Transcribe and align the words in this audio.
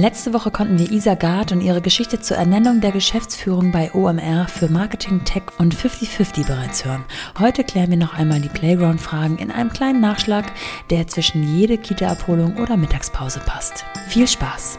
Letzte 0.00 0.32
Woche 0.32 0.52
konnten 0.52 0.78
wir 0.78 0.92
Isa 0.92 1.14
Gard 1.16 1.50
und 1.50 1.60
ihre 1.60 1.80
Geschichte 1.80 2.20
zur 2.20 2.36
Ernennung 2.36 2.80
der 2.80 2.92
Geschäftsführung 2.92 3.72
bei 3.72 3.92
OMR 3.92 4.46
für 4.46 4.68
Marketing, 4.68 5.24
Tech 5.24 5.42
und 5.58 5.74
50-50 5.74 6.46
bereits 6.46 6.84
hören. 6.84 7.04
Heute 7.36 7.64
klären 7.64 7.90
wir 7.90 7.96
noch 7.96 8.14
einmal 8.14 8.40
die 8.40 8.48
Playground-Fragen 8.48 9.38
in 9.38 9.50
einem 9.50 9.70
kleinen 9.70 10.00
Nachschlag, 10.00 10.52
der 10.90 11.08
zwischen 11.08 11.42
jede 11.42 11.78
Kita-Abholung 11.78 12.58
oder 12.58 12.76
Mittagspause 12.76 13.40
passt. 13.40 13.84
Viel 14.06 14.28
Spaß! 14.28 14.78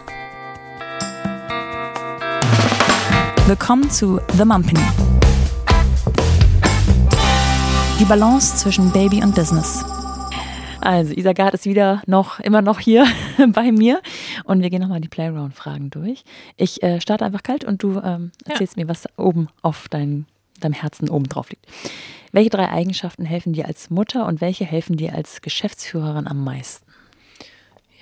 Willkommen 3.45 3.91
zu 3.91 4.21
The 4.38 4.45
Mumpany. 4.45 4.79
Die 7.99 8.05
Balance 8.05 8.55
zwischen 8.55 8.89
Baby 8.93 9.21
und 9.21 9.36
Business. 9.36 9.83
Also 10.81 11.13
Isa 11.13 11.33
Gard 11.33 11.54
ist 11.54 11.65
wieder 11.65 12.01
noch, 12.07 12.39
immer 12.39 12.61
noch 12.61 12.79
hier 12.79 13.06
bei 13.54 13.71
mir 13.71 14.01
und 14.49 14.63
wir 14.63 14.69
gehen 14.69 14.81
nochmal 14.81 14.99
die 14.99 15.07
Playground-Fragen 15.07 15.91
durch. 15.91 16.23
Ich 16.57 16.81
äh, 16.81 16.99
starte 16.99 17.23
einfach 17.23 17.43
kalt 17.43 17.63
und 17.63 17.83
du 17.83 18.01
ähm, 18.03 18.31
erzählst 18.45 18.75
ja. 18.75 18.83
mir, 18.83 18.89
was 18.89 19.07
oben 19.15 19.47
auf 19.61 19.87
dein, 19.89 20.25
deinem 20.59 20.73
Herzen 20.73 21.07
oben 21.09 21.25
drauf 21.29 21.51
liegt. 21.51 21.67
Welche 22.31 22.49
drei 22.49 22.69
Eigenschaften 22.69 23.25
helfen 23.25 23.53
dir 23.53 23.67
als 23.67 23.91
Mutter 23.91 24.25
und 24.25 24.41
welche 24.41 24.65
helfen 24.65 24.97
dir 24.97 25.13
als 25.13 25.41
Geschäftsführerin 25.41 26.27
am 26.27 26.43
meisten? 26.43 26.85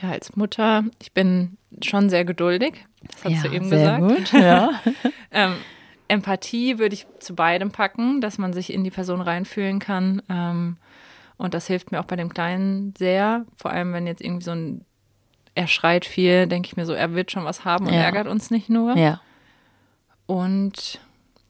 Ja, 0.02 0.12
als 0.12 0.36
Mutter, 0.36 0.86
ich 1.02 1.12
bin 1.12 1.58
schon 1.84 2.10
sehr 2.10 2.24
geduldig. 2.24 2.86
Das 3.02 3.26
hast 3.26 3.44
ja, 3.44 3.50
du 3.50 3.56
eben 3.56 3.68
sehr 3.68 4.00
gesagt. 4.00 4.32
Gut, 4.32 4.32
ja. 4.42 4.82
ähm, 5.32 5.56
Empathie 6.08 6.80
würde 6.80 6.94
ich 6.94 7.06
zu 7.20 7.36
beidem 7.36 7.72
packen, 7.72 8.22
dass 8.22 8.38
man 8.38 8.54
sich 8.54 8.72
in 8.72 8.86
die 8.86 8.92
Person 8.92 9.20
reinfühlen 9.20 9.80
kann. 9.80 10.22
Ähm, 10.30 10.78
und 11.38 11.54
das 11.54 11.68
hilft 11.68 11.92
mir 11.92 12.00
auch 12.00 12.06
bei 12.06 12.16
dem 12.16 12.30
Kleinen 12.30 12.94
sehr. 12.98 13.46
Vor 13.58 13.72
allem, 13.72 13.92
wenn 13.92 14.08
jetzt 14.08 14.22
irgendwie 14.22 14.46
so 14.46 14.52
ein, 14.52 14.86
er 15.58 15.68
schreit 15.68 16.06
viel, 16.06 16.46
denke 16.46 16.68
ich 16.68 16.78
mir 16.78 16.86
so, 16.86 16.94
er 16.94 17.16
wird 17.16 17.32
schon 17.32 17.44
was 17.44 17.66
haben 17.66 17.88
und 17.88 17.94
ja. 17.94 18.02
ärgert 18.02 18.28
uns 18.28 18.52
nicht 18.52 18.70
nur. 18.70 18.96
Ja. 18.96 19.20
Und 20.28 21.00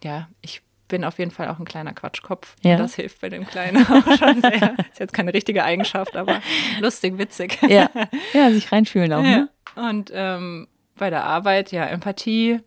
ja, 0.01 0.29
ich 0.41 0.61
bin 0.87 1.03
auf 1.03 1.19
jeden 1.19 1.31
Fall 1.31 1.49
auch 1.49 1.59
ein 1.59 1.65
kleiner 1.65 1.91
Quatschkopf. 1.91 2.55
Ja. 2.61 2.77
Das 2.77 2.95
hilft 2.95 3.19
bei 3.19 3.27
dem 3.27 3.45
Kleinen 3.45 3.85
auch 3.85 4.17
schon 4.17 4.41
sehr. 4.41 4.75
Ist 4.89 4.99
jetzt 4.99 5.13
keine 5.13 5.33
richtige 5.33 5.65
Eigenschaft, 5.65 6.15
aber 6.15 6.41
lustig, 6.79 7.17
witzig. 7.17 7.59
Ja, 7.67 7.89
ja 8.33 8.49
sich 8.51 8.71
reinfühlen 8.71 9.11
auch. 9.11 9.23
Ne? 9.23 9.49
Und 9.75 10.09
ähm, 10.13 10.69
bei 10.95 11.09
der 11.09 11.25
Arbeit, 11.25 11.73
ja, 11.73 11.85
Empathie. 11.85 12.61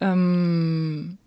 Ähm, 0.00 1.18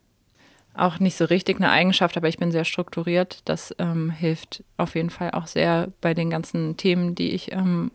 auch 0.73 0.99
nicht 0.99 1.17
so 1.17 1.25
richtig 1.25 1.57
eine 1.57 1.71
Eigenschaft, 1.71 2.15
aber 2.15 2.30
ich 2.30 2.37
bin 2.37 2.52
sehr 2.52 2.63
strukturiert. 2.63 3.41
Das 3.43 3.75
ähm, 3.77 4.09
hilft 4.09 4.63
auf 4.77 4.95
jeden 4.95 5.09
Fall 5.09 5.31
auch 5.31 5.47
sehr 5.47 5.91
bei 5.99 6.13
den 6.13 6.30
ganzen 6.30 6.77
Themen, 6.77 7.15
die 7.15 7.31
ich 7.31 7.52
ähm, 7.52 7.91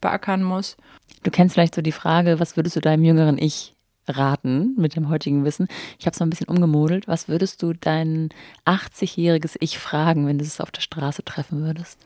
beackern 0.00 0.42
muss. 0.42 0.76
Du 1.22 1.30
kennst 1.30 1.54
vielleicht 1.54 1.74
so 1.74 1.82
die 1.82 1.92
Frage, 1.92 2.40
was 2.40 2.56
würdest 2.56 2.76
du 2.76 2.80
deinem 2.80 3.04
jüngeren 3.04 3.38
Ich 3.38 3.74
raten 4.08 4.74
mit 4.76 4.94
dem 4.96 5.08
heutigen 5.08 5.44
Wissen? 5.44 5.68
Ich 5.98 6.06
habe 6.06 6.14
es 6.14 6.20
mal 6.20 6.26
ein 6.26 6.30
bisschen 6.30 6.48
umgemodelt. 6.48 7.08
Was 7.08 7.28
würdest 7.28 7.62
du 7.62 7.72
dein 7.72 8.30
80-jähriges 8.64 9.56
Ich 9.60 9.78
fragen, 9.78 10.26
wenn 10.26 10.38
du 10.38 10.44
es 10.44 10.60
auf 10.60 10.70
der 10.70 10.82
Straße 10.82 11.24
treffen 11.24 11.62
würdest? 11.62 11.98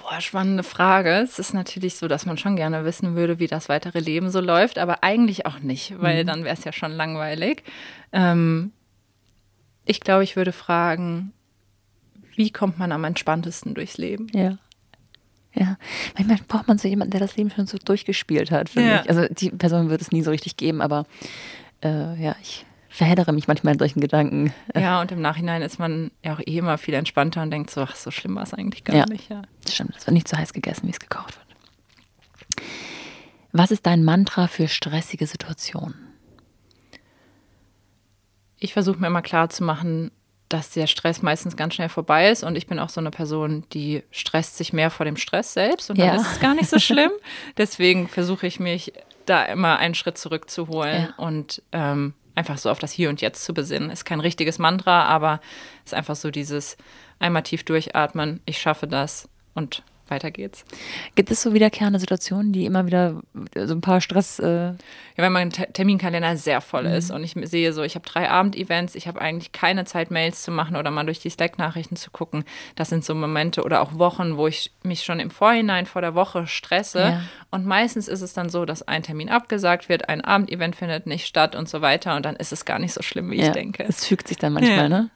Boah, 0.00 0.20
spannende 0.20 0.62
Frage. 0.62 1.20
Es 1.20 1.38
ist 1.38 1.54
natürlich 1.54 1.96
so, 1.96 2.06
dass 2.06 2.26
man 2.26 2.36
schon 2.36 2.56
gerne 2.56 2.84
wissen 2.84 3.14
würde, 3.16 3.38
wie 3.38 3.46
das 3.46 3.68
weitere 3.68 4.00
Leben 4.00 4.30
so 4.30 4.40
läuft, 4.40 4.78
aber 4.78 5.02
eigentlich 5.02 5.46
auch 5.46 5.60
nicht, 5.60 5.94
weil 6.00 6.22
mhm. 6.22 6.26
dann 6.26 6.44
wäre 6.44 6.54
es 6.54 6.64
ja 6.64 6.72
schon 6.72 6.92
langweilig. 6.92 7.62
Ähm, 8.12 8.72
ich 9.86 10.00
glaube, 10.00 10.24
ich 10.24 10.36
würde 10.36 10.52
fragen, 10.52 11.32
wie 12.34 12.50
kommt 12.50 12.78
man 12.78 12.92
am 12.92 13.04
entspanntesten 13.04 13.74
durchs 13.74 13.96
Leben? 13.96 14.26
Ja. 14.34 14.58
Ja, 15.58 15.76
manchmal 16.14 16.38
braucht 16.46 16.68
man 16.68 16.78
so 16.78 16.86
jemanden, 16.86 17.12
der 17.12 17.20
das 17.20 17.36
Leben 17.36 17.50
schon 17.50 17.66
so 17.66 17.78
durchgespielt 17.78 18.50
hat, 18.50 18.68
finde 18.68 18.90
ja. 18.90 19.02
ich. 19.02 19.08
Also 19.08 19.26
die 19.30 19.50
Person 19.50 19.88
wird 19.88 20.00
es 20.00 20.12
nie 20.12 20.22
so 20.22 20.30
richtig 20.30 20.56
geben, 20.56 20.82
aber 20.82 21.06
äh, 21.82 22.14
ja, 22.22 22.36
ich 22.42 22.66
verheddere 22.88 23.32
mich 23.32 23.48
manchmal 23.48 23.74
in 23.74 23.78
solchen 23.78 24.00
Gedanken. 24.00 24.52
Ja, 24.74 25.00
und 25.02 25.12
im 25.12 25.20
Nachhinein 25.20 25.62
ist 25.62 25.78
man 25.78 26.10
ja 26.24 26.34
auch 26.34 26.40
eh 26.40 26.58
immer 26.58 26.78
viel 26.78 26.94
entspannter 26.94 27.42
und 27.42 27.50
denkt 27.50 27.70
so, 27.70 27.80
ach, 27.82 27.96
so 27.96 28.10
schlimm 28.10 28.36
war 28.36 28.42
es 28.42 28.54
eigentlich 28.54 28.84
gar 28.84 28.96
ja. 28.96 29.06
nicht. 29.06 29.30
Ja, 29.30 29.42
stimmt. 29.68 29.94
Es 29.96 30.06
wird 30.06 30.14
nicht 30.14 30.28
so 30.28 30.36
heiß 30.36 30.52
gegessen, 30.52 30.86
wie 30.86 30.92
es 30.92 31.00
gekocht 31.00 31.36
wird. 31.36 32.66
Was 33.52 33.70
ist 33.70 33.86
dein 33.86 34.04
Mantra 34.04 34.48
für 34.48 34.68
stressige 34.68 35.26
Situationen? 35.26 36.06
ich 38.58 38.72
versuche 38.72 38.98
mir 38.98 39.06
immer 39.06 39.22
klar 39.22 39.48
zu 39.48 39.64
machen, 39.64 40.10
dass 40.48 40.70
der 40.70 40.86
Stress 40.86 41.22
meistens 41.22 41.56
ganz 41.56 41.74
schnell 41.74 41.88
vorbei 41.88 42.30
ist 42.30 42.44
und 42.44 42.56
ich 42.56 42.66
bin 42.66 42.78
auch 42.78 42.88
so 42.88 43.00
eine 43.00 43.10
Person, 43.10 43.64
die 43.72 44.02
stresst 44.10 44.56
sich 44.56 44.72
mehr 44.72 44.90
vor 44.90 45.04
dem 45.04 45.16
Stress 45.16 45.52
selbst 45.52 45.90
und 45.90 45.98
dann 45.98 46.08
ja. 46.08 46.14
ist 46.14 46.32
es 46.32 46.40
gar 46.40 46.54
nicht 46.54 46.68
so 46.68 46.78
schlimm. 46.80 47.10
Deswegen 47.56 48.08
versuche 48.08 48.46
ich 48.46 48.60
mich 48.60 48.92
da 49.26 49.44
immer 49.44 49.78
einen 49.78 49.94
Schritt 49.94 50.18
zurückzuholen 50.18 51.08
ja. 51.08 51.14
und 51.16 51.62
ähm, 51.72 52.14
einfach 52.36 52.58
so 52.58 52.70
auf 52.70 52.78
das 52.78 52.92
Hier 52.92 53.08
und 53.08 53.20
Jetzt 53.20 53.44
zu 53.44 53.54
besinnen. 53.54 53.90
Ist 53.90 54.04
kein 54.04 54.20
richtiges 54.20 54.58
Mantra, 54.58 55.04
aber 55.06 55.40
ist 55.84 55.94
einfach 55.94 56.16
so 56.16 56.30
dieses 56.30 56.76
einmal 57.18 57.42
tief 57.42 57.64
durchatmen, 57.64 58.40
ich 58.44 58.58
schaffe 58.58 58.86
das 58.86 59.28
und 59.54 59.82
weiter 60.10 60.30
geht's. 60.30 60.64
Gibt 61.14 61.30
es 61.30 61.42
so 61.42 61.54
wiederkehrende 61.54 61.98
Situationen, 61.98 62.52
die 62.52 62.66
immer 62.66 62.86
wieder 62.86 63.22
so 63.54 63.74
ein 63.74 63.80
paar 63.80 64.00
Stress. 64.00 64.38
Äh 64.38 64.72
ja, 65.16 65.24
wenn 65.24 65.32
mein 65.32 65.50
Terminkalender 65.50 66.36
sehr 66.36 66.60
voll 66.60 66.84
mhm. 66.84 66.94
ist 66.94 67.10
und 67.10 67.24
ich 67.24 67.34
sehe 67.48 67.72
so, 67.72 67.82
ich 67.82 67.94
habe 67.94 68.06
drei 68.06 68.28
Abendevents, 68.28 68.94
ich 68.94 69.08
habe 69.08 69.20
eigentlich 69.20 69.52
keine 69.52 69.86
Zeit, 69.86 70.10
Mails 70.10 70.42
zu 70.42 70.50
machen 70.50 70.76
oder 70.76 70.90
mal 70.90 71.04
durch 71.04 71.20
die 71.20 71.30
Slack-Nachrichten 71.30 71.96
zu 71.96 72.10
gucken. 72.10 72.44
Das 72.74 72.90
sind 72.90 73.04
so 73.04 73.14
Momente 73.14 73.62
oder 73.62 73.80
auch 73.80 73.98
Wochen, 73.98 74.36
wo 74.36 74.46
ich 74.46 74.72
mich 74.82 75.04
schon 75.04 75.18
im 75.18 75.30
Vorhinein 75.30 75.86
vor 75.86 76.02
der 76.02 76.14
Woche 76.14 76.46
stresse. 76.46 77.00
Ja. 77.00 77.22
Und 77.50 77.64
meistens 77.64 78.08
ist 78.08 78.20
es 78.20 78.34
dann 78.34 78.50
so, 78.50 78.66
dass 78.66 78.82
ein 78.82 79.02
Termin 79.02 79.30
abgesagt 79.30 79.88
wird, 79.88 80.08
ein 80.10 80.20
Abendevent 80.20 80.76
findet 80.76 81.06
nicht 81.06 81.26
statt 81.26 81.56
und 81.56 81.68
so 81.68 81.80
weiter. 81.80 82.14
Und 82.16 82.26
dann 82.26 82.36
ist 82.36 82.52
es 82.52 82.66
gar 82.66 82.78
nicht 82.78 82.92
so 82.92 83.02
schlimm, 83.02 83.30
wie 83.30 83.40
ja, 83.40 83.46
ich 83.46 83.52
denke. 83.52 83.84
Es 83.88 84.04
fügt 84.04 84.28
sich 84.28 84.36
dann 84.36 84.52
manchmal, 84.52 84.76
ja. 84.76 84.88
ne? 84.88 85.10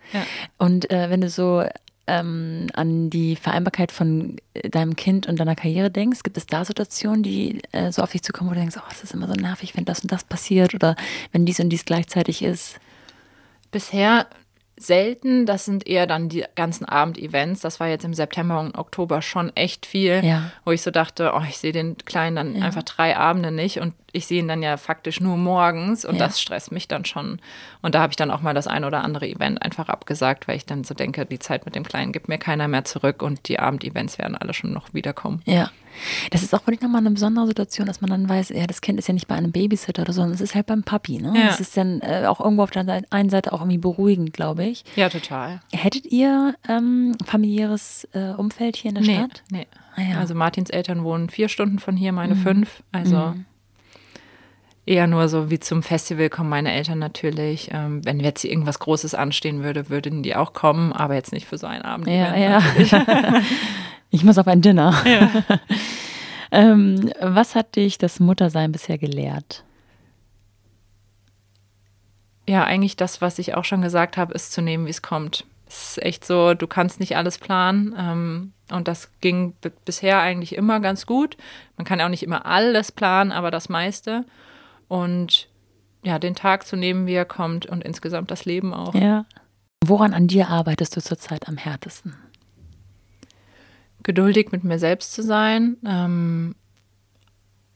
Und 0.56 0.90
äh, 0.90 1.10
wenn 1.10 1.20
du 1.20 1.28
so 1.28 1.62
ähm, 2.10 2.66
an 2.74 3.08
die 3.08 3.36
Vereinbarkeit 3.36 3.92
von 3.92 4.36
äh, 4.54 4.68
deinem 4.68 4.96
Kind 4.96 5.26
und 5.28 5.38
deiner 5.38 5.54
Karriere 5.54 5.90
denkst? 5.90 6.22
Gibt 6.24 6.36
es 6.36 6.46
da 6.46 6.64
Situationen, 6.64 7.22
die 7.22 7.62
äh, 7.72 7.92
so 7.92 8.02
auf 8.02 8.10
dich 8.10 8.22
zukommen, 8.22 8.50
wo 8.50 8.54
du 8.54 8.60
denkst, 8.60 8.76
oh, 8.78 8.90
es 8.90 9.04
ist 9.04 9.14
immer 9.14 9.28
so 9.28 9.34
nervig, 9.34 9.76
wenn 9.76 9.84
das 9.84 10.00
und 10.00 10.10
das 10.10 10.24
passiert 10.24 10.74
oder 10.74 10.96
wenn 11.32 11.46
dies 11.46 11.60
und 11.60 11.70
dies 11.70 11.84
gleichzeitig 11.84 12.42
ist? 12.42 12.80
Bisher 13.70 14.26
selten. 14.76 15.46
Das 15.46 15.64
sind 15.64 15.86
eher 15.86 16.06
dann 16.06 16.28
die 16.28 16.44
ganzen 16.56 16.86
Abendevents. 16.86 17.60
Das 17.60 17.80
war 17.80 17.88
jetzt 17.88 18.04
im 18.04 18.14
September 18.14 18.60
und 18.60 18.76
Oktober 18.76 19.22
schon 19.22 19.54
echt 19.54 19.86
viel, 19.86 20.24
ja. 20.24 20.50
wo 20.64 20.72
ich 20.72 20.82
so 20.82 20.90
dachte, 20.90 21.32
oh, 21.34 21.42
ich 21.48 21.58
sehe 21.58 21.72
den 21.72 21.96
Kleinen 21.98 22.36
dann 22.36 22.56
ja. 22.56 22.64
einfach 22.64 22.82
drei 22.82 23.16
Abende 23.16 23.52
nicht 23.52 23.80
und 23.80 23.94
ich 24.12 24.26
sehe 24.26 24.40
ihn 24.40 24.48
dann 24.48 24.62
ja 24.62 24.76
faktisch 24.76 25.20
nur 25.20 25.36
morgens 25.36 26.04
und 26.04 26.16
ja. 26.16 26.26
das 26.26 26.40
stresst 26.40 26.72
mich 26.72 26.88
dann 26.88 27.04
schon. 27.04 27.40
Und 27.82 27.94
da 27.94 28.00
habe 28.00 28.12
ich 28.12 28.16
dann 28.16 28.30
auch 28.30 28.42
mal 28.42 28.54
das 28.54 28.66
ein 28.66 28.84
oder 28.84 29.02
andere 29.02 29.28
Event 29.28 29.62
einfach 29.62 29.88
abgesagt, 29.88 30.48
weil 30.48 30.56
ich 30.56 30.66
dann 30.66 30.84
so 30.84 30.94
denke, 30.94 31.26
die 31.26 31.38
Zeit 31.38 31.64
mit 31.64 31.74
dem 31.74 31.84
Kleinen 31.84 32.12
gibt 32.12 32.28
mir 32.28 32.38
keiner 32.38 32.68
mehr 32.68 32.84
zurück 32.84 33.22
und 33.22 33.48
die 33.48 33.58
Abendevents 33.58 34.18
werden 34.18 34.36
alle 34.36 34.54
schon 34.54 34.72
noch 34.72 34.92
wiederkommen. 34.94 35.42
Ja. 35.46 35.70
Das 36.30 36.42
ist 36.42 36.54
auch 36.54 36.66
wirklich 36.66 36.80
nochmal 36.80 37.00
eine 37.00 37.10
besondere 37.10 37.46
Situation, 37.46 37.86
dass 37.86 38.00
man 38.00 38.10
dann 38.10 38.28
weiß, 38.28 38.50
ja, 38.50 38.66
das 38.66 38.80
Kind 38.80 38.98
ist 38.98 39.08
ja 39.08 39.14
nicht 39.14 39.28
bei 39.28 39.34
einem 39.34 39.52
Babysitter 39.52 40.02
oder 40.02 40.12
so, 40.12 40.20
sondern 40.20 40.34
es 40.34 40.40
ist 40.40 40.54
halt 40.54 40.66
beim 40.66 40.82
Papi. 40.82 41.18
Ne? 41.18 41.32
Ja. 41.36 41.46
Das 41.48 41.60
ist 41.60 41.76
dann 41.76 42.00
äh, 42.00 42.26
auch 42.26 42.40
irgendwo 42.40 42.62
auf 42.62 42.70
der 42.70 43.02
einen 43.10 43.30
Seite 43.30 43.52
auch 43.52 43.60
irgendwie 43.60 43.78
beruhigend, 43.78 44.32
glaube 44.32 44.64
ich. 44.64 44.84
Ja, 44.96 45.08
total. 45.08 45.60
Hättet 45.72 46.06
ihr 46.06 46.54
ähm, 46.68 47.16
familiäres 47.24 48.08
äh, 48.12 48.30
Umfeld 48.30 48.76
hier 48.76 48.90
in 48.90 48.94
der 48.96 49.04
nee, 49.04 49.14
Stadt? 49.14 49.42
Nee. 49.50 49.66
Ah, 49.96 50.02
ja. 50.02 50.18
Also 50.18 50.34
Martins 50.34 50.70
Eltern 50.70 51.04
wohnen 51.04 51.28
vier 51.28 51.48
Stunden 51.48 51.78
von 51.78 51.96
hier, 51.96 52.12
meine 52.12 52.34
mhm. 52.34 52.42
fünf. 52.42 52.82
Also 52.92 53.16
mhm. 53.16 53.44
Eher 54.90 55.06
nur 55.06 55.28
so 55.28 55.50
wie 55.50 55.60
zum 55.60 55.84
Festival 55.84 56.28
kommen 56.28 56.50
meine 56.50 56.72
Eltern 56.72 56.98
natürlich. 56.98 57.70
Ähm, 57.72 58.04
wenn 58.04 58.18
jetzt 58.18 58.44
irgendwas 58.44 58.80
Großes 58.80 59.14
anstehen 59.14 59.62
würde, 59.62 59.88
würden 59.88 60.24
die 60.24 60.34
auch 60.34 60.52
kommen, 60.52 60.92
aber 60.92 61.14
jetzt 61.14 61.32
nicht 61.32 61.46
für 61.46 61.58
so 61.58 61.68
einen 61.68 61.82
Abend. 61.82 62.08
Ja, 62.08 62.36
ja. 62.36 62.60
Ich 64.12 64.24
muss 64.24 64.38
auf 64.38 64.48
ein 64.48 64.60
Dinner. 64.60 64.92
Ja. 65.06 65.30
ähm, 66.50 67.12
was 67.20 67.54
hat 67.54 67.76
dich 67.76 67.96
das 67.96 68.18
Muttersein 68.18 68.72
bisher 68.72 68.98
gelehrt? 68.98 69.62
Ja, 72.48 72.64
eigentlich 72.64 72.96
das, 72.96 73.20
was 73.20 73.38
ich 73.38 73.54
auch 73.54 73.64
schon 73.64 73.82
gesagt 73.82 74.16
habe, 74.16 74.34
ist 74.34 74.50
zu 74.50 74.62
nehmen, 74.62 74.86
wie 74.86 74.90
es 74.90 75.00
kommt. 75.00 75.44
Es 75.68 75.90
ist 75.90 76.02
echt 76.02 76.24
so, 76.24 76.54
du 76.54 76.66
kannst 76.66 76.98
nicht 76.98 77.16
alles 77.16 77.38
planen. 77.38 77.94
Ähm, 77.96 78.52
und 78.72 78.88
das 78.88 79.12
ging 79.20 79.54
bisher 79.84 80.18
eigentlich 80.18 80.56
immer 80.56 80.80
ganz 80.80 81.06
gut. 81.06 81.36
Man 81.76 81.84
kann 81.84 82.00
auch 82.00 82.08
nicht 82.08 82.24
immer 82.24 82.46
alles 82.46 82.90
planen, 82.90 83.30
aber 83.30 83.52
das 83.52 83.68
meiste. 83.68 84.24
Und 84.90 85.48
ja, 86.04 86.18
den 86.18 86.34
Tag 86.34 86.66
zu 86.66 86.76
nehmen, 86.76 87.06
wie 87.06 87.14
er 87.14 87.24
kommt 87.24 87.64
und 87.64 87.82
insgesamt 87.82 88.30
das 88.30 88.44
Leben 88.44 88.74
auch. 88.74 88.94
Ja. 88.94 89.24
Woran 89.82 90.12
an 90.12 90.26
dir 90.26 90.48
arbeitest 90.48 90.94
du 90.96 91.00
zurzeit 91.00 91.48
am 91.48 91.56
härtesten? 91.56 92.14
geduldig 94.02 94.52
mit 94.52 94.64
mir 94.64 94.78
selbst 94.78 95.12
zu 95.12 95.22
sein, 95.22 95.76
ähm, 95.84 96.54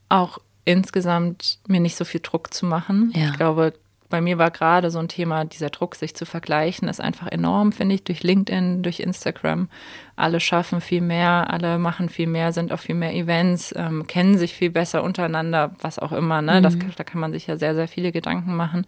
auch 0.09 0.39
insgesamt 0.65 1.59
mir 1.69 1.81
nicht 1.81 1.97
so 1.97 2.05
viel 2.05 2.21
Druck 2.21 2.55
zu 2.55 2.67
machen. 2.67 3.13
Ja. 3.15 3.31
Ich 3.31 3.37
glaube, 3.37 3.75
bei 4.15 4.21
mir 4.21 4.39
war 4.39 4.53
gerade 4.53 4.93
so 4.93 5.01
ein 5.01 5.09
Thema, 5.09 5.45
dieser 5.45 5.71
Druck, 5.71 5.97
sich 5.97 6.15
zu 6.15 6.25
vergleichen, 6.25 6.87
ist 6.87 7.01
einfach 7.01 7.27
enorm, 7.33 7.73
finde 7.73 7.97
ich, 7.97 8.05
durch 8.05 8.23
LinkedIn, 8.23 8.85
durch 8.85 9.01
Instagram. 9.01 9.69
Alle 10.15 10.39
schaffen 10.39 10.81
viel 10.81 11.01
mehr, 11.01 11.51
alle 11.51 11.79
machen 11.81 12.09
viel 12.09 12.29
mehr, 12.29 12.53
sind 12.53 12.71
auf 12.71 12.83
viel 12.83 12.95
mehr 12.95 13.13
Events, 13.13 13.75
ähm, 13.77 14.07
kennen 14.07 14.39
sich 14.39 14.55
viel 14.55 14.71
besser 14.71 15.03
untereinander, 15.03 15.75
was 15.81 15.99
auch 15.99 16.13
immer. 16.13 16.43
Ne? 16.43 16.61
Mhm. 16.61 16.63
Das, 16.63 16.77
da 16.95 17.03
kann 17.03 17.21
man 17.21 17.33
sich 17.33 17.49
ja 17.49 17.57
sehr, 17.57 17.75
sehr 17.75 17.89
viele 17.89 18.13
Gedanken 18.13 18.55
machen. 18.55 18.87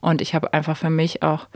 Und 0.00 0.20
ich 0.20 0.34
habe 0.34 0.52
einfach 0.52 0.76
für 0.76 0.90
mich 0.90 1.22
auch 1.22 1.46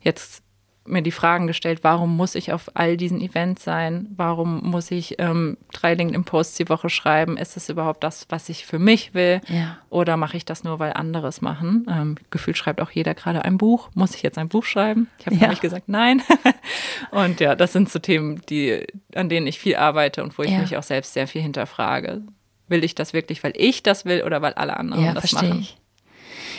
jetzt 0.00 0.42
mir 0.86 1.02
die 1.02 1.10
Fragen 1.10 1.46
gestellt, 1.46 1.80
warum 1.82 2.16
muss 2.16 2.34
ich 2.34 2.52
auf 2.52 2.70
all 2.74 2.96
diesen 2.96 3.20
Events 3.20 3.64
sein? 3.64 4.08
Warum 4.16 4.62
muss 4.62 4.90
ich 4.90 5.16
ähm, 5.18 5.56
drei 5.72 5.94
LinkedIn-Posts 5.94 6.56
die 6.56 6.68
Woche 6.68 6.88
schreiben? 6.88 7.36
Ist 7.36 7.56
das 7.56 7.68
überhaupt 7.68 8.04
das, 8.04 8.26
was 8.28 8.48
ich 8.48 8.66
für 8.66 8.78
mich 8.78 9.14
will? 9.14 9.40
Ja. 9.48 9.78
Oder 9.90 10.16
mache 10.16 10.36
ich 10.36 10.44
das 10.44 10.64
nur, 10.64 10.78
weil 10.78 10.92
andere 10.92 11.28
es 11.28 11.40
machen? 11.40 11.86
Ähm, 11.90 12.16
gefühlt 12.30 12.56
schreibt 12.56 12.80
auch 12.80 12.90
jeder 12.90 13.14
gerade 13.14 13.44
ein 13.44 13.58
Buch. 13.58 13.90
Muss 13.94 14.14
ich 14.14 14.22
jetzt 14.22 14.38
ein 14.38 14.48
Buch 14.48 14.64
schreiben? 14.64 15.08
Ich 15.18 15.26
habe 15.26 15.36
ja. 15.36 15.52
gesagt, 15.54 15.88
nein. 15.88 16.22
und 17.10 17.40
ja, 17.40 17.54
das 17.54 17.72
sind 17.72 17.90
so 17.90 17.98
Themen, 17.98 18.40
die, 18.48 18.86
an 19.14 19.28
denen 19.28 19.46
ich 19.46 19.58
viel 19.58 19.76
arbeite 19.76 20.22
und 20.22 20.36
wo 20.38 20.42
ich 20.42 20.50
ja. 20.50 20.58
mich 20.58 20.76
auch 20.76 20.82
selbst 20.82 21.12
sehr 21.14 21.26
viel 21.26 21.42
hinterfrage. 21.42 22.22
Will 22.68 22.84
ich 22.84 22.94
das 22.94 23.12
wirklich, 23.12 23.44
weil 23.44 23.52
ich 23.56 23.82
das 23.82 24.04
will 24.04 24.22
oder 24.22 24.42
weil 24.42 24.54
alle 24.54 24.76
anderen 24.76 25.04
ja, 25.04 25.12
das 25.14 25.32
machen? 25.32 25.60
Ich. 25.60 25.76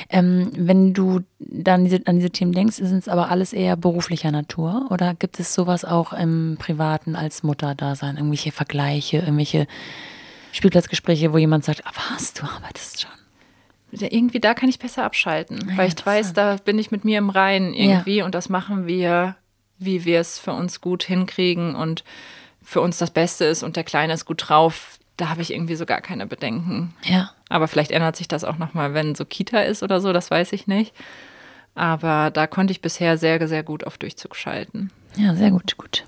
Ähm, 0.10 0.52
wenn 0.56 0.94
du 0.94 1.22
dann 1.40 1.84
diese, 1.84 2.00
an 2.06 2.16
diese 2.16 2.30
Themen 2.30 2.54
denkst, 2.54 2.78
sind 2.78 2.98
es 2.98 3.10
aber 3.10 3.30
alles 3.30 3.52
eher 3.52 3.76
beruflicher 3.76 4.32
Natur 4.32 4.88
oder 4.90 5.14
gibt 5.14 5.40
es 5.40 5.54
sowas 5.54 5.84
auch 5.84 6.14
im 6.14 6.56
Privaten 6.60 7.16
als 7.16 7.44
Mutter-Dasein? 7.44 8.16
Irgendwelche 8.16 8.52
Vergleiche, 8.52 9.18
irgendwelche 9.18 9.68
Spielplatzgespräche, 10.54 11.34
wo 11.34 11.38
jemand 11.38 11.66
sagt, 11.66 11.84
ah, 11.86 11.92
was, 12.14 12.34
du 12.34 12.44
arbeitest 12.44 13.02
schon? 13.02 13.12
Irgendwie 13.92 14.40
da 14.40 14.54
kann 14.54 14.70
ich 14.70 14.80
besser 14.80 15.04
abschalten, 15.04 15.70
ja, 15.70 15.78
weil 15.78 15.88
ich 15.88 16.06
weiß, 16.06 16.34
da 16.34 16.58
bin 16.64 16.78
ich 16.78 16.92
mit 16.92 17.06
mir 17.06 17.18
im 17.18 17.30
Reinen 17.30 17.74
irgendwie 17.74 18.18
ja. 18.18 18.26
und 18.26 18.36
das 18.36 18.50
machen 18.50 18.86
wir, 18.86 19.36
wie 19.78 20.04
wir 20.06 20.20
es 20.20 20.40
für 20.40 20.52
uns 20.52 20.82
gut 20.82 21.04
hinkriegen 21.04 21.76
und 21.76 22.04
für 22.62 22.82
uns 22.82 22.98
das 22.98 23.12
Beste 23.12 23.46
ist 23.46 23.64
und 23.64 23.78
der 23.78 23.86
Kleine 23.86 24.14
ist 24.14 24.26
gut 24.26 24.50
drauf. 24.50 25.00
Da 25.16 25.30
habe 25.30 25.42
ich 25.42 25.54
irgendwie 25.54 25.76
so 25.76 25.86
gar 25.86 26.02
keine 26.02 26.28
Bedenken. 26.28 26.94
Ja. 27.04 27.32
Aber 27.50 27.68
vielleicht 27.68 27.92
ändert 27.92 28.16
sich 28.16 28.28
das 28.28 28.44
auch 28.44 28.58
nochmal, 28.58 28.94
wenn 28.94 29.16
so 29.16 29.26
Kita 29.26 29.62
ist 29.62 29.84
oder 29.84 30.02
so, 30.02 30.12
das 30.14 30.30
weiß 30.32 30.54
ich 30.54 30.68
nicht. 30.68 30.94
Aber 31.76 32.32
da 32.32 32.48
konnte 32.48 32.72
ich 32.72 32.82
bisher 32.82 33.18
sehr, 33.18 33.48
sehr 33.48 33.64
gut 33.64 33.86
auf 33.86 33.98
Durchzug 33.98 34.36
schalten. 34.36 34.90
Ja, 35.16 35.36
sehr 35.36 35.52
gut, 35.52 35.78
gut. 35.78 36.06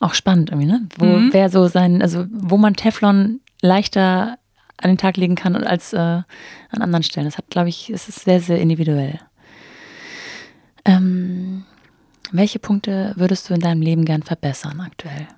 Auch 0.00 0.14
spannend 0.14 0.50
irgendwie, 0.50 0.66
ne? 0.66 0.88
Wo 0.96 1.04
mhm. 1.04 1.32
wer 1.32 1.50
so 1.50 1.68
sein, 1.68 2.00
also 2.00 2.26
wo 2.30 2.56
man 2.56 2.74
Teflon 2.74 3.40
leichter 3.60 4.38
an 4.78 4.88
den 4.88 4.98
Tag 4.98 5.18
legen 5.18 5.34
kann 5.34 5.54
als 5.56 5.92
äh, 5.92 5.98
an 5.98 6.26
anderen 6.70 7.02
Stellen. 7.02 7.26
Das 7.26 7.36
hat, 7.36 7.50
glaube 7.50 7.68
ich, 7.68 7.90
es 7.90 8.08
ist 8.08 8.20
sehr, 8.20 8.40
sehr 8.40 8.58
individuell. 8.58 9.20
Ähm, 10.86 11.64
welche 12.32 12.58
Punkte 12.58 13.12
würdest 13.16 13.48
du 13.48 13.54
in 13.54 13.60
deinem 13.60 13.82
Leben 13.82 14.06
gern 14.06 14.22
verbessern 14.22 14.80
aktuell? 14.80 15.28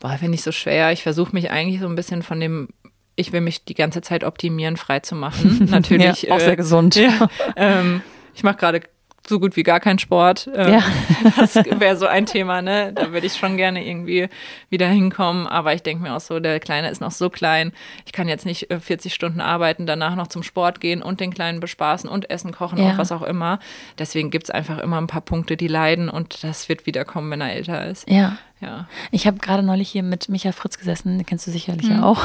Boah, 0.00 0.18
finde 0.18 0.34
ich 0.34 0.42
so 0.42 0.50
schwer. 0.50 0.90
Ich 0.90 1.04
versuche 1.04 1.32
mich 1.32 1.52
eigentlich 1.52 1.80
so 1.80 1.86
ein 1.86 1.94
bisschen 1.94 2.22
von 2.22 2.40
dem 2.40 2.68
ich 3.16 3.32
will 3.32 3.40
mich 3.40 3.64
die 3.64 3.74
ganze 3.74 4.02
Zeit 4.02 4.24
optimieren, 4.24 4.76
frei 4.76 5.00
zu 5.00 5.14
machen. 5.14 5.66
Natürlich. 5.70 6.22
ja, 6.22 6.34
auch 6.34 6.40
sehr 6.40 6.52
äh, 6.52 6.56
gesund. 6.56 6.94
Ja, 6.96 7.28
ähm, 7.56 8.02
ich 8.34 8.42
mache 8.42 8.56
gerade 8.56 8.82
so 9.26 9.38
gut 9.38 9.56
wie 9.56 9.62
gar 9.62 9.80
keinen 9.80 9.98
Sport. 9.98 10.50
Ähm, 10.54 10.74
ja. 10.74 10.82
Das 11.36 11.54
wäre 11.54 11.96
so 11.96 12.06
ein 12.06 12.26
Thema, 12.26 12.60
ne? 12.62 12.92
Da 12.92 13.12
würde 13.12 13.26
ich 13.26 13.34
schon 13.34 13.56
gerne 13.56 13.86
irgendwie 13.86 14.28
wieder 14.68 14.88
hinkommen. 14.88 15.46
Aber 15.46 15.74
ich 15.74 15.82
denke 15.82 16.02
mir 16.02 16.14
auch 16.14 16.20
so, 16.20 16.40
der 16.40 16.58
Kleine 16.60 16.90
ist 16.90 17.00
noch 17.00 17.12
so 17.12 17.30
klein. 17.30 17.72
Ich 18.04 18.12
kann 18.12 18.28
jetzt 18.28 18.46
nicht 18.46 18.66
40 18.68 19.12
äh, 19.12 19.14
Stunden 19.14 19.40
arbeiten, 19.40 19.86
danach 19.86 20.16
noch 20.16 20.26
zum 20.26 20.42
Sport 20.42 20.80
gehen 20.80 21.02
und 21.02 21.20
den 21.20 21.32
Kleinen 21.32 21.60
bespaßen 21.60 22.10
und 22.10 22.30
Essen 22.30 22.52
kochen 22.52 22.78
ja. 22.78 22.90
und 22.90 22.98
was 22.98 23.12
auch 23.12 23.22
immer. 23.22 23.60
Deswegen 23.98 24.30
gibt 24.30 24.44
es 24.44 24.50
einfach 24.50 24.78
immer 24.78 25.00
ein 25.00 25.06
paar 25.06 25.20
Punkte, 25.20 25.56
die 25.56 25.68
leiden 25.68 26.08
und 26.08 26.42
das 26.42 26.68
wird 26.68 26.86
wiederkommen, 26.86 27.30
wenn 27.30 27.40
er 27.40 27.52
älter 27.52 27.86
ist. 27.86 28.10
Ja. 28.10 28.38
Ja. 28.62 28.88
Ich 29.10 29.26
habe 29.26 29.38
gerade 29.38 29.62
neulich 29.62 29.90
hier 29.90 30.02
mit 30.02 30.28
Micha 30.28 30.52
Fritz 30.52 30.78
gesessen, 30.78 31.18
den 31.18 31.26
kennst 31.26 31.46
du 31.46 31.50
sicherlich 31.50 31.88
mhm. 31.88 31.96
ja 31.96 32.02
auch. 32.04 32.24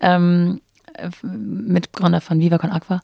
Ähm, 0.00 0.60
Mitgründer 1.22 2.20
von 2.20 2.40
Viva 2.40 2.58
Con 2.58 2.70
Aqua. 2.70 3.00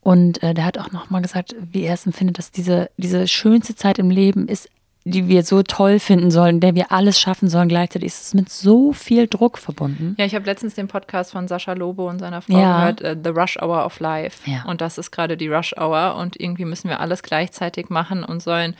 Und 0.00 0.42
äh, 0.42 0.54
der 0.54 0.64
hat 0.64 0.78
auch 0.78 0.92
nochmal 0.92 1.22
gesagt, 1.22 1.54
wie 1.60 1.82
er 1.82 1.94
es 1.94 2.06
empfindet, 2.06 2.38
dass 2.38 2.52
diese, 2.52 2.90
diese 2.96 3.26
schönste 3.26 3.74
Zeit 3.74 3.98
im 3.98 4.10
Leben 4.10 4.48
ist, 4.48 4.68
die 5.04 5.26
wir 5.26 5.42
so 5.42 5.62
toll 5.62 5.98
finden 5.98 6.30
sollen, 6.30 6.60
der 6.60 6.74
wir 6.74 6.92
alles 6.92 7.18
schaffen 7.18 7.48
sollen. 7.48 7.68
Gleichzeitig 7.68 8.06
ist 8.06 8.26
es 8.26 8.34
mit 8.34 8.48
so 8.48 8.92
viel 8.92 9.26
Druck 9.26 9.58
verbunden. 9.58 10.14
Ja, 10.18 10.24
ich 10.24 10.34
habe 10.34 10.46
letztens 10.46 10.74
den 10.74 10.86
Podcast 10.86 11.32
von 11.32 11.48
Sascha 11.48 11.72
Lobo 11.72 12.08
und 12.08 12.20
seiner 12.20 12.40
Frau 12.40 12.58
ja. 12.58 12.90
gehört, 12.90 13.02
uh, 13.02 13.20
The 13.22 13.30
Rush 13.30 13.56
Hour 13.60 13.84
of 13.84 13.98
Life. 13.98 14.48
Ja. 14.48 14.64
Und 14.64 14.80
das 14.80 14.98
ist 14.98 15.10
gerade 15.10 15.36
die 15.36 15.48
Rush 15.48 15.74
Hour 15.76 16.14
und 16.16 16.38
irgendwie 16.38 16.64
müssen 16.64 16.88
wir 16.88 17.00
alles 17.00 17.22
gleichzeitig 17.24 17.88
machen 17.90 18.22
und 18.22 18.42
sollen 18.42 18.76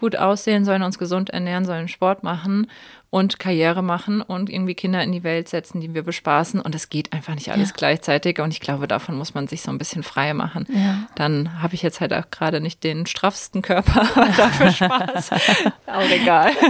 gut 0.00 0.16
aussehen, 0.16 0.64
sollen 0.64 0.82
uns 0.82 0.98
gesund 0.98 1.28
ernähren, 1.30 1.66
sollen 1.66 1.86
Sport 1.86 2.22
machen 2.22 2.66
und 3.10 3.38
Karriere 3.38 3.82
machen 3.82 4.22
und 4.22 4.48
irgendwie 4.48 4.74
Kinder 4.74 5.02
in 5.02 5.12
die 5.12 5.22
Welt 5.24 5.48
setzen, 5.48 5.80
die 5.80 5.92
wir 5.92 6.02
bespaßen. 6.02 6.58
Und 6.58 6.74
es 6.74 6.88
geht 6.88 7.12
einfach 7.12 7.34
nicht 7.34 7.52
alles 7.52 7.68
ja. 7.70 7.74
gleichzeitig. 7.76 8.40
Und 8.40 8.52
ich 8.52 8.60
glaube, 8.60 8.88
davon 8.88 9.16
muss 9.18 9.34
man 9.34 9.46
sich 9.46 9.60
so 9.60 9.70
ein 9.70 9.76
bisschen 9.76 10.02
frei 10.02 10.32
machen. 10.32 10.66
Ja. 10.72 11.06
Dann 11.16 11.60
habe 11.60 11.74
ich 11.74 11.82
jetzt 11.82 12.00
halt 12.00 12.14
auch 12.14 12.30
gerade 12.30 12.60
nicht 12.60 12.82
den 12.82 13.04
straffsten 13.04 13.60
Körper, 13.60 14.00
aber 14.14 14.32
dafür 14.32 14.70
Spaß. 14.72 15.30
auch 15.86 16.10
egal. 16.10 16.52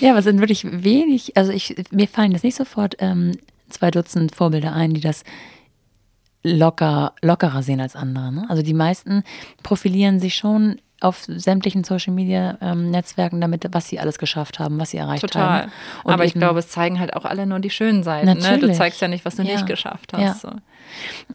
Ja, 0.00 0.10
aber 0.10 0.20
es 0.20 0.26
sind 0.26 0.38
wirklich 0.38 0.64
wenig, 0.84 1.36
also 1.36 1.50
ich, 1.50 1.74
mir 1.90 2.06
fallen 2.06 2.30
jetzt 2.30 2.44
nicht 2.44 2.54
sofort 2.54 2.94
ähm, 3.00 3.32
zwei 3.68 3.90
Dutzend 3.90 4.36
Vorbilder 4.36 4.72
ein, 4.72 4.94
die 4.94 5.00
das 5.00 5.24
locker, 6.44 7.14
lockerer 7.20 7.64
sehen 7.64 7.80
als 7.80 7.96
andere. 7.96 8.32
Ne? 8.32 8.46
Also 8.48 8.62
die 8.62 8.74
meisten 8.74 9.24
profilieren 9.64 10.20
sich 10.20 10.36
schon 10.36 10.80
auf 11.00 11.24
sämtlichen 11.26 11.84
Social 11.84 12.12
Media 12.12 12.58
ähm, 12.60 12.90
Netzwerken 12.90 13.40
damit, 13.40 13.66
was 13.72 13.88
sie 13.88 14.00
alles 14.00 14.18
geschafft 14.18 14.58
haben, 14.58 14.78
was 14.80 14.90
sie 14.90 14.96
erreicht 14.96 15.20
Total. 15.20 15.42
haben. 15.42 15.72
Total. 16.02 16.14
Aber 16.14 16.24
ich 16.24 16.34
glaube, 16.34 16.58
es 16.58 16.68
zeigen 16.68 16.98
halt 16.98 17.14
auch 17.14 17.24
alle 17.24 17.46
nur 17.46 17.60
die 17.60 17.70
schönen 17.70 18.02
Seiten. 18.02 18.26
Ne? 18.26 18.58
Du 18.58 18.72
zeigst 18.72 19.00
ja 19.00 19.08
nicht, 19.08 19.24
was 19.24 19.36
du 19.36 19.42
ja. 19.42 19.52
nicht 19.52 19.66
geschafft 19.66 20.12
hast. 20.12 20.20
Ja. 20.20 20.34
So. 20.34 20.50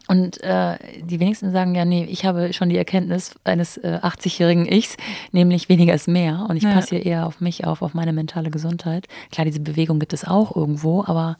Und 0.08 0.42
äh, 0.42 0.76
die 1.00 1.20
wenigsten 1.20 1.52
sagen 1.52 1.74
ja, 1.74 1.84
nee, 1.84 2.04
ich 2.04 2.24
habe 2.24 2.52
schon 2.52 2.68
die 2.68 2.76
Erkenntnis 2.76 3.34
eines 3.44 3.78
äh, 3.78 4.00
80-jährigen 4.02 4.66
Ichs, 4.70 4.96
nämlich 5.32 5.68
weniger 5.68 5.94
ist 5.94 6.08
mehr. 6.08 6.46
Und 6.48 6.56
ich 6.56 6.64
ja. 6.64 6.72
passe 6.72 6.96
hier 6.96 7.06
eher 7.06 7.26
auf 7.26 7.40
mich 7.40 7.66
auf, 7.66 7.80
auf 7.80 7.94
meine 7.94 8.12
mentale 8.12 8.50
Gesundheit. 8.50 9.06
Klar, 9.32 9.44
diese 9.46 9.60
Bewegung 9.60 9.98
gibt 9.98 10.12
es 10.12 10.24
auch 10.24 10.54
irgendwo, 10.54 11.04
aber 11.04 11.38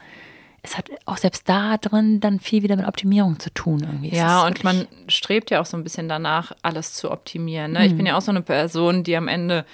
es 0.65 0.79
hat 0.79 0.89
auch 1.05 1.19
selbst 1.19 1.47
da 1.47 1.77
drin 1.77 2.21
dann 2.21 2.41
viel 2.41 2.63
wieder 2.63 2.77
mit 2.77 2.89
Optimierung 2.89 3.39
zu 3.39 3.53
tun. 3.53 3.81
Irgendwie. 3.81 4.17
Ja, 4.17 4.47
und 4.47 4.65
man 4.65 4.89
strebt 5.09 5.51
ja 5.51 5.61
auch 5.61 5.67
so 5.67 5.77
ein 5.77 5.85
bisschen 5.85 6.09
danach, 6.09 6.53
alles 6.63 6.95
zu 6.95 7.11
optimieren. 7.11 7.73
Ne? 7.73 7.81
Mhm. 7.81 7.85
Ich 7.85 7.97
bin 7.97 8.07
ja 8.07 8.17
auch 8.17 8.23
so 8.23 8.31
eine 8.31 8.41
Person, 8.41 9.05
die 9.05 9.15
am 9.15 9.29
Ende 9.29 9.67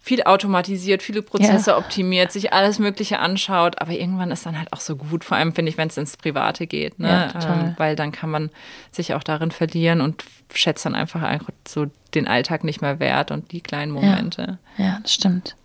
viel 0.00 0.22
automatisiert, 0.22 1.02
viele 1.02 1.20
Prozesse 1.20 1.72
ja. 1.72 1.76
optimiert, 1.76 2.32
sich 2.32 2.52
alles 2.52 2.78
Mögliche 2.78 3.18
anschaut, 3.18 3.80
aber 3.82 3.90
irgendwann 3.90 4.30
ist 4.30 4.46
dann 4.46 4.56
halt 4.56 4.72
auch 4.72 4.80
so 4.80 4.96
gut, 4.96 5.24
vor 5.24 5.36
allem 5.36 5.52
finde 5.52 5.70
ich, 5.70 5.76
wenn 5.76 5.88
es 5.88 5.96
ins 5.96 6.16
Private 6.16 6.66
geht, 6.68 7.00
ne? 7.00 7.32
Ja, 7.34 7.52
ähm, 7.52 7.74
weil 7.76 7.96
dann 7.96 8.12
kann 8.12 8.30
man 8.30 8.50
sich 8.92 9.14
auch 9.14 9.24
darin 9.24 9.50
verlieren 9.50 10.00
und 10.00 10.24
schätzt 10.54 10.86
dann 10.86 10.94
einfach, 10.94 11.22
einfach 11.22 11.50
so 11.66 11.86
den 12.14 12.28
Alltag 12.28 12.62
nicht 12.62 12.80
mehr 12.80 13.00
wert 13.00 13.32
und 13.32 13.50
die 13.50 13.60
kleinen 13.60 13.90
Momente. 13.90 14.58
Ja, 14.78 14.84
ja 14.84 14.98
das 15.02 15.12
stimmt. 15.12 15.56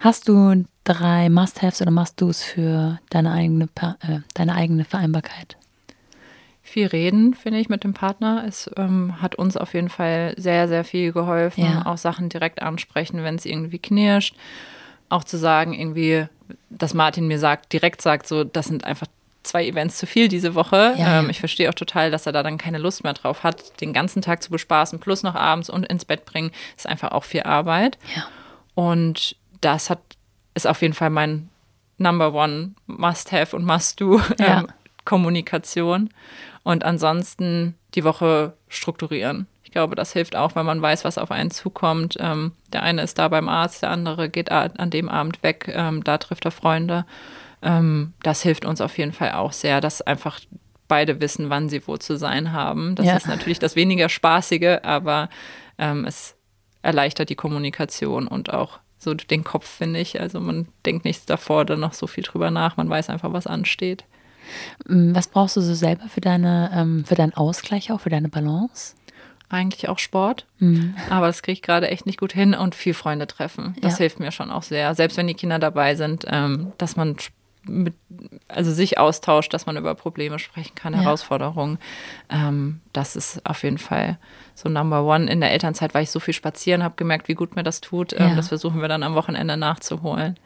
Hast 0.00 0.28
du 0.28 0.64
drei 0.84 1.28
Must-Haves 1.28 1.82
oder 1.82 1.90
Must-Dos 1.90 2.42
für 2.42 3.00
deine 3.10 3.32
eigene, 3.32 3.68
äh, 3.82 4.20
deine 4.34 4.54
eigene 4.54 4.84
Vereinbarkeit? 4.84 5.56
Viel 6.62 6.86
reden, 6.86 7.34
finde 7.34 7.60
ich, 7.60 7.68
mit 7.68 7.84
dem 7.84 7.94
Partner. 7.94 8.44
Es 8.46 8.70
ähm, 8.76 9.20
hat 9.20 9.34
uns 9.34 9.56
auf 9.56 9.74
jeden 9.74 9.90
Fall 9.90 10.34
sehr, 10.36 10.68
sehr 10.68 10.84
viel 10.84 11.12
geholfen. 11.12 11.64
Ja. 11.64 11.86
Auch 11.86 11.98
Sachen 11.98 12.28
direkt 12.28 12.62
ansprechen, 12.62 13.22
wenn 13.22 13.34
es 13.34 13.44
irgendwie 13.44 13.78
knirscht. 13.78 14.34
Auch 15.10 15.24
zu 15.24 15.36
sagen, 15.36 15.74
irgendwie, 15.74 16.26
dass 16.70 16.94
Martin 16.94 17.26
mir 17.26 17.38
sagt, 17.38 17.72
direkt 17.72 18.00
sagt, 18.00 18.26
so, 18.26 18.44
das 18.44 18.66
sind 18.66 18.84
einfach 18.84 19.06
zwei 19.42 19.66
Events 19.66 19.98
zu 19.98 20.06
viel 20.06 20.28
diese 20.28 20.54
Woche. 20.54 20.94
Ja, 20.96 21.20
ähm, 21.20 21.30
ich 21.30 21.38
verstehe 21.38 21.68
auch 21.68 21.74
total, 21.74 22.10
dass 22.10 22.26
er 22.26 22.32
da 22.32 22.42
dann 22.42 22.58
keine 22.58 22.78
Lust 22.78 23.04
mehr 23.04 23.12
drauf 23.12 23.42
hat, 23.42 23.80
den 23.80 23.92
ganzen 23.92 24.22
Tag 24.22 24.42
zu 24.42 24.50
bespaßen, 24.50 24.98
plus 24.98 25.22
noch 25.22 25.34
abends 25.34 25.70
und 25.70 25.86
ins 25.86 26.04
Bett 26.04 26.24
bringen, 26.24 26.50
ist 26.76 26.86
einfach 26.86 27.12
auch 27.12 27.24
viel 27.24 27.42
Arbeit. 27.42 27.98
Ja. 28.16 28.24
Und 28.74 29.36
das 29.60 29.90
hat, 29.90 30.00
ist 30.54 30.66
auf 30.66 30.82
jeden 30.82 30.94
Fall 30.94 31.10
mein 31.10 31.48
Number 31.98 32.32
One 32.32 32.72
Must-Have 32.86 33.54
und 33.54 33.64
Must-Do 33.64 34.20
ja. 34.38 34.60
ähm, 34.60 34.66
Kommunikation. 35.04 36.10
Und 36.62 36.84
ansonsten 36.84 37.74
die 37.94 38.04
Woche 38.04 38.54
strukturieren. 38.68 39.46
Ich 39.62 39.70
glaube, 39.70 39.96
das 39.96 40.12
hilft 40.12 40.34
auch, 40.34 40.54
weil 40.56 40.64
man 40.64 40.80
weiß, 40.80 41.04
was 41.04 41.18
auf 41.18 41.30
einen 41.30 41.50
zukommt. 41.50 42.16
Ähm, 42.18 42.52
der 42.72 42.82
eine 42.82 43.02
ist 43.02 43.18
da 43.18 43.28
beim 43.28 43.48
Arzt, 43.48 43.82
der 43.82 43.90
andere 43.90 44.28
geht 44.28 44.50
an 44.50 44.90
dem 44.90 45.08
Abend 45.08 45.42
weg, 45.42 45.70
ähm, 45.72 46.02
da 46.04 46.18
trifft 46.18 46.44
er 46.44 46.52
Freunde. 46.52 47.04
Ähm, 47.62 48.14
das 48.22 48.42
hilft 48.42 48.64
uns 48.64 48.80
auf 48.80 48.96
jeden 48.98 49.12
Fall 49.12 49.32
auch 49.32 49.52
sehr, 49.52 49.80
dass 49.80 50.00
einfach 50.00 50.40
beide 50.86 51.20
wissen, 51.20 51.50
wann 51.50 51.68
sie 51.68 51.86
wo 51.86 51.96
zu 51.96 52.16
sein 52.16 52.52
haben. 52.52 52.94
Das 52.94 53.06
ja. 53.06 53.16
ist 53.16 53.26
natürlich 53.26 53.58
das 53.58 53.74
weniger 53.74 54.08
Spaßige, 54.08 54.80
aber 54.82 55.28
ähm, 55.78 56.04
es 56.04 56.36
erleichtert 56.82 57.30
die 57.30 57.34
Kommunikation 57.34 58.28
und 58.28 58.52
auch 58.52 58.78
so 59.04 59.14
den 59.14 59.44
Kopf, 59.44 59.66
finde 59.66 60.00
ich. 60.00 60.20
Also 60.20 60.40
man 60.40 60.68
denkt 60.84 61.04
nichts 61.04 61.26
davor 61.26 61.64
dann 61.64 61.80
noch 61.80 61.92
so 61.92 62.06
viel 62.06 62.24
drüber 62.24 62.50
nach. 62.50 62.76
Man 62.76 62.88
weiß 62.88 63.10
einfach, 63.10 63.32
was 63.32 63.46
ansteht. 63.46 64.04
Mm, 64.86 65.14
was 65.14 65.28
brauchst 65.28 65.56
du 65.56 65.60
so 65.60 65.74
selber 65.74 66.08
für 66.08 66.20
deine, 66.20 66.70
ähm, 66.74 67.04
für 67.04 67.14
deinen 67.14 67.34
Ausgleich 67.34 67.92
auch, 67.92 68.00
für 68.00 68.10
deine 68.10 68.28
Balance? 68.28 68.94
Eigentlich 69.50 69.88
auch 69.88 69.98
Sport, 69.98 70.46
mhm. 70.58 70.94
aber 71.10 71.26
das 71.26 71.42
kriege 71.42 71.52
ich 71.52 71.62
gerade 71.62 71.88
echt 71.88 72.06
nicht 72.06 72.18
gut 72.18 72.32
hin 72.32 72.54
und 72.54 72.74
viel 72.74 72.94
Freunde 72.94 73.26
treffen. 73.26 73.76
Das 73.82 73.92
ja. 73.92 73.98
hilft 73.98 74.18
mir 74.18 74.32
schon 74.32 74.50
auch 74.50 74.62
sehr. 74.62 74.94
Selbst 74.94 75.16
wenn 75.16 75.26
die 75.26 75.34
Kinder 75.34 75.58
dabei 75.58 75.94
sind, 75.94 76.24
ähm, 76.28 76.72
dass 76.78 76.96
man 76.96 77.16
mit, 77.66 77.94
also 78.48 78.72
sich 78.72 78.98
austauscht, 78.98 79.52
dass 79.54 79.66
man 79.66 79.76
über 79.76 79.94
Probleme 79.94 80.38
sprechen 80.38 80.74
kann, 80.74 80.94
ja. 80.94 81.00
Herausforderungen. 81.00 81.78
Ähm, 82.30 82.80
das 82.92 83.16
ist 83.16 83.44
auf 83.44 83.62
jeden 83.62 83.78
Fall 83.78 84.18
so 84.54 84.68
Number 84.68 85.04
One. 85.04 85.30
In 85.30 85.40
der 85.40 85.52
Elternzeit 85.52 85.94
war 85.94 86.00
ich 86.00 86.10
so 86.10 86.20
viel 86.20 86.34
spazieren, 86.34 86.82
habe 86.82 86.94
gemerkt, 86.96 87.28
wie 87.28 87.34
gut 87.34 87.56
mir 87.56 87.62
das 87.62 87.80
tut. 87.80 88.12
Ähm, 88.12 88.30
ja. 88.30 88.34
Das 88.34 88.48
versuchen 88.48 88.80
wir 88.80 88.88
dann 88.88 89.02
am 89.02 89.14
Wochenende 89.14 89.56
nachzuholen. 89.56 90.38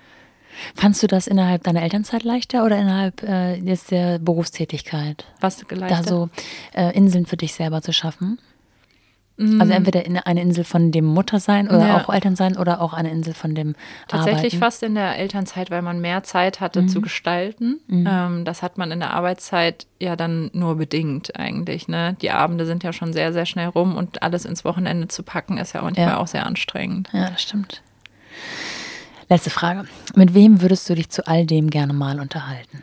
Fandst 0.74 1.02
du 1.02 1.06
das 1.06 1.26
innerhalb 1.26 1.62
deiner 1.62 1.82
Elternzeit 1.82 2.24
leichter 2.24 2.64
oder 2.64 2.78
innerhalb 2.78 3.22
äh, 3.22 3.54
jetzt 3.56 3.90
der 3.90 4.18
Berufstätigkeit? 4.18 5.26
Was 5.40 5.62
leichter? 5.70 6.02
Da 6.02 6.02
so 6.02 6.30
äh, 6.74 6.96
Inseln 6.96 7.26
für 7.26 7.36
dich 7.36 7.54
selber 7.54 7.82
zu 7.82 7.92
schaffen? 7.92 8.38
Also 9.38 9.72
mm. 9.72 9.76
entweder 9.76 10.04
in 10.04 10.16
eine 10.16 10.42
Insel 10.42 10.64
von 10.64 10.90
dem 10.90 11.04
Muttersein 11.04 11.68
oder 11.68 11.86
ja. 11.86 11.96
auch 11.96 12.12
Elternsein 12.12 12.56
oder 12.56 12.80
auch 12.80 12.92
eine 12.92 13.10
Insel 13.10 13.34
von 13.34 13.54
dem 13.54 13.76
Tatsächlich 14.08 14.54
Arbeiten. 14.54 14.58
fast 14.58 14.82
in 14.82 14.94
der 14.96 15.16
Elternzeit, 15.16 15.70
weil 15.70 15.82
man 15.82 16.00
mehr 16.00 16.24
Zeit 16.24 16.60
hatte 16.60 16.82
mhm. 16.82 16.88
zu 16.88 17.00
gestalten. 17.00 17.78
Mhm. 17.86 18.08
Ähm, 18.10 18.44
das 18.44 18.62
hat 18.62 18.78
man 18.78 18.90
in 18.90 18.98
der 18.98 19.14
Arbeitszeit 19.14 19.86
ja 20.00 20.16
dann 20.16 20.50
nur 20.54 20.76
bedingt 20.76 21.38
eigentlich. 21.38 21.86
Ne? 21.86 22.16
Die 22.20 22.32
Abende 22.32 22.66
sind 22.66 22.82
ja 22.82 22.92
schon 22.92 23.12
sehr, 23.12 23.32
sehr 23.32 23.46
schnell 23.46 23.68
rum 23.68 23.96
und 23.96 24.24
alles 24.24 24.44
ins 24.44 24.64
Wochenende 24.64 25.06
zu 25.06 25.22
packen 25.22 25.58
ist 25.58 25.72
ja 25.72 25.82
manchmal 25.82 26.08
ja. 26.08 26.16
auch 26.16 26.26
sehr 26.26 26.44
anstrengend. 26.44 27.08
Ja, 27.12 27.30
das 27.30 27.42
stimmt. 27.42 27.82
Letzte 29.28 29.50
Frage. 29.50 29.84
Mit 30.16 30.34
wem 30.34 30.62
würdest 30.62 30.90
du 30.90 30.94
dich 30.94 31.10
zu 31.10 31.28
all 31.28 31.46
dem 31.46 31.70
gerne 31.70 31.92
mal 31.92 32.18
unterhalten? 32.18 32.82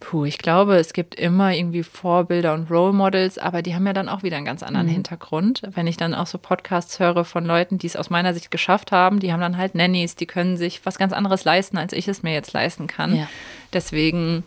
Puh, 0.00 0.24
ich 0.24 0.38
glaube, 0.38 0.76
es 0.76 0.94
gibt 0.94 1.14
immer 1.14 1.52
irgendwie 1.52 1.82
Vorbilder 1.82 2.54
und 2.54 2.70
Role 2.70 2.94
Models, 2.94 3.36
aber 3.36 3.60
die 3.60 3.74
haben 3.74 3.86
ja 3.86 3.92
dann 3.92 4.08
auch 4.08 4.22
wieder 4.22 4.38
einen 4.38 4.46
ganz 4.46 4.62
anderen 4.62 4.86
mhm. 4.86 4.92
Hintergrund. 4.92 5.62
Wenn 5.74 5.86
ich 5.86 5.98
dann 5.98 6.14
auch 6.14 6.26
so 6.26 6.38
Podcasts 6.38 6.98
höre 6.98 7.24
von 7.26 7.44
Leuten, 7.44 7.76
die 7.76 7.86
es 7.86 7.96
aus 7.96 8.08
meiner 8.08 8.32
Sicht 8.32 8.50
geschafft 8.50 8.92
haben, 8.92 9.20
die 9.20 9.30
haben 9.30 9.40
dann 9.40 9.58
halt 9.58 9.74
Nannies, 9.74 10.16
die 10.16 10.26
können 10.26 10.56
sich 10.56 10.84
was 10.86 10.98
ganz 10.98 11.12
anderes 11.12 11.44
leisten, 11.44 11.76
als 11.76 11.92
ich 11.92 12.08
es 12.08 12.22
mir 12.22 12.32
jetzt 12.32 12.54
leisten 12.54 12.86
kann. 12.86 13.14
Ja. 13.14 13.28
Deswegen 13.74 14.42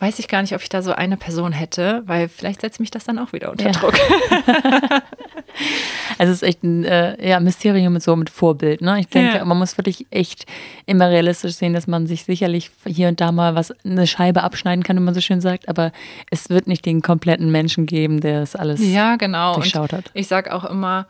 weiß 0.00 0.18
ich 0.18 0.28
gar 0.28 0.42
nicht, 0.42 0.54
ob 0.54 0.62
ich 0.62 0.68
da 0.68 0.82
so 0.82 0.92
eine 0.92 1.16
Person 1.16 1.52
hätte, 1.52 2.02
weil 2.06 2.28
vielleicht 2.28 2.60
setzt 2.60 2.78
mich 2.78 2.90
das 2.90 3.04
dann 3.04 3.18
auch 3.18 3.32
wieder 3.32 3.50
unter 3.50 3.66
ja. 3.66 3.72
Druck. 3.72 3.94
also 6.18 6.32
es 6.32 6.42
ist 6.42 6.48
echt 6.48 6.62
ein 6.62 6.84
äh, 6.84 7.28
ja, 7.28 7.40
Mysterium 7.40 7.92
mit 7.92 8.02
so 8.02 8.14
mit 8.14 8.30
Vorbild. 8.30 8.80
Ne? 8.80 9.00
Ich 9.00 9.08
denke, 9.08 9.38
ja. 9.38 9.44
man 9.44 9.58
muss 9.58 9.76
wirklich 9.76 10.06
echt 10.10 10.46
immer 10.86 11.08
realistisch 11.08 11.54
sehen, 11.54 11.72
dass 11.72 11.86
man 11.86 12.06
sich 12.06 12.24
sicherlich 12.24 12.70
hier 12.86 13.08
und 13.08 13.20
da 13.20 13.32
mal 13.32 13.56
was 13.56 13.72
eine 13.84 14.06
Scheibe 14.06 14.42
abschneiden 14.42 14.84
kann, 14.84 14.96
wie 14.96 15.02
man 15.02 15.14
so 15.14 15.20
schön 15.20 15.40
sagt, 15.40 15.68
aber 15.68 15.90
es 16.30 16.48
wird 16.48 16.68
nicht 16.68 16.86
den 16.86 17.02
kompletten 17.02 17.50
Menschen 17.50 17.86
geben, 17.86 18.20
der 18.20 18.42
es 18.42 18.54
alles 18.54 18.80
ja, 18.80 19.16
genau. 19.16 19.54
durchschaut 19.54 19.92
hat. 19.92 20.10
Ich 20.14 20.28
sage 20.28 20.54
auch 20.54 20.64
immer, 20.64 21.06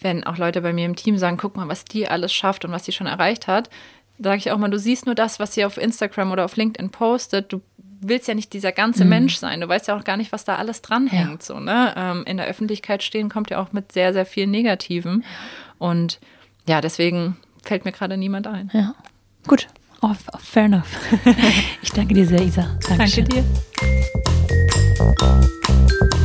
wenn 0.00 0.22
auch 0.24 0.36
Leute 0.36 0.60
bei 0.60 0.72
mir 0.72 0.84
im 0.84 0.96
Team 0.96 1.16
sagen, 1.16 1.38
guck 1.38 1.56
mal, 1.56 1.68
was 1.68 1.84
die 1.84 2.08
alles 2.08 2.32
schafft 2.32 2.64
und 2.64 2.72
was 2.72 2.84
sie 2.84 2.92
schon 2.92 3.06
erreicht 3.06 3.46
hat, 3.46 3.70
sage 4.18 4.36
ich 4.38 4.50
auch 4.50 4.58
mal, 4.58 4.68
du 4.68 4.78
siehst 4.78 5.06
nur 5.06 5.14
das, 5.14 5.40
was 5.40 5.54
sie 5.54 5.64
auf 5.64 5.78
Instagram 5.78 6.32
oder 6.32 6.44
auf 6.44 6.56
LinkedIn 6.56 6.90
postet. 6.90 7.52
Du 7.52 7.60
willst 8.00 8.28
ja 8.28 8.34
nicht 8.34 8.52
dieser 8.52 8.72
ganze 8.72 9.04
mhm. 9.04 9.10
Mensch 9.10 9.36
sein. 9.36 9.60
Du 9.60 9.68
weißt 9.68 9.88
ja 9.88 9.96
auch 9.96 10.04
gar 10.04 10.16
nicht, 10.16 10.32
was 10.32 10.44
da 10.44 10.56
alles 10.56 10.82
dranhängt. 10.82 11.42
Ja. 11.42 11.44
So, 11.44 11.60
ne? 11.60 11.94
Ähm, 11.96 12.24
in 12.26 12.36
der 12.36 12.46
Öffentlichkeit 12.46 13.02
stehen 13.02 13.28
kommt 13.28 13.50
ja 13.50 13.60
auch 13.60 13.72
mit 13.72 13.92
sehr, 13.92 14.12
sehr 14.12 14.26
viel 14.26 14.46
Negativen. 14.46 15.24
Und 15.78 16.20
ja, 16.66 16.80
deswegen 16.80 17.36
fällt 17.62 17.84
mir 17.84 17.92
gerade 17.92 18.16
niemand 18.16 18.46
ein. 18.46 18.70
Ja. 18.72 18.94
Gut. 19.46 19.68
Oh, 20.00 20.14
fair 20.38 20.64
enough. 20.64 20.96
ich 21.82 21.90
danke 21.90 22.14
dir 22.14 22.26
sehr, 22.26 22.42
Isa. 22.42 22.78
Dankeschön. 22.88 23.24
Danke 23.24 23.44
dir. 26.06 26.17